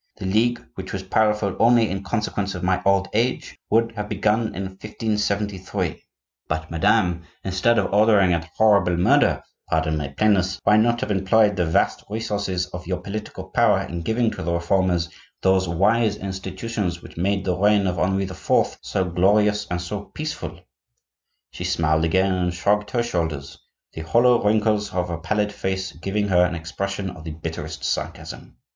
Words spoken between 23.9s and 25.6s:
the hollow wrinkles of her pallid